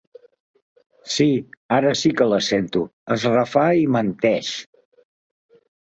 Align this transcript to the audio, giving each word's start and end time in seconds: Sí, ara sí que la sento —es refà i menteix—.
Sí, 1.15 1.27
ara 1.77 1.91
sí 2.01 2.11
que 2.21 2.27
la 2.31 2.41
sento 2.47 2.81
—es 3.17 3.27
refà 3.35 3.67
i 3.83 3.87
menteix—. 3.97 4.51